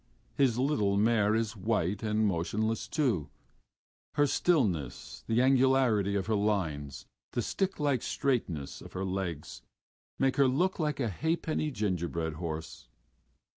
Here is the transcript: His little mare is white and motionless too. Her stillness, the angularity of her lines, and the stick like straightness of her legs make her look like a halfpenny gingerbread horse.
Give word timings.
His 0.35 0.57
little 0.57 0.97
mare 0.97 1.35
is 1.35 1.55
white 1.55 2.01
and 2.01 2.25
motionless 2.25 2.87
too. 2.87 3.29
Her 4.15 4.25
stillness, 4.25 5.23
the 5.27 5.43
angularity 5.43 6.15
of 6.15 6.25
her 6.25 6.33
lines, 6.33 7.03
and 7.05 7.09
the 7.33 7.43
stick 7.43 7.79
like 7.79 8.01
straightness 8.01 8.81
of 8.81 8.93
her 8.93 9.05
legs 9.05 9.61
make 10.17 10.37
her 10.37 10.47
look 10.47 10.79
like 10.79 10.99
a 10.99 11.07
halfpenny 11.07 11.69
gingerbread 11.69 12.33
horse. 12.33 12.87